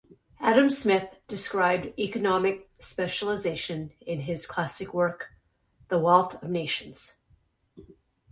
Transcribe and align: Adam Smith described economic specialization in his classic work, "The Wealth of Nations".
Adam 0.39 0.67
Smith 0.67 1.19
described 1.27 1.93
economic 1.99 2.67
specialization 2.79 3.91
in 4.01 4.21
his 4.21 4.47
classic 4.47 4.95
work, 4.95 5.29
"The 5.89 5.99
Wealth 5.99 6.41
of 6.41 6.49
Nations". 6.49 7.19